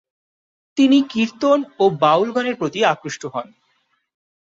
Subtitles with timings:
[0.77, 3.47] তিনি কীর্তন ও বাউল গানের প্রতি আকৃষ্ট হন।